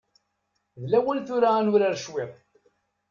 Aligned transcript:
D 0.81 0.83
lawan 0.91 1.19
tura 1.27 1.49
ad 1.57 1.63
nurar 1.65 1.95
cwiṭ. 2.03 2.33